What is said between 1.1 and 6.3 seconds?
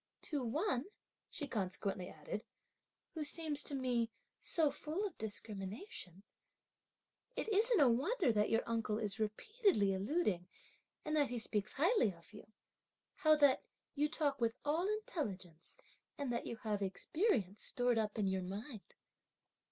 she consequently added, "who seems to me so full of discrimination,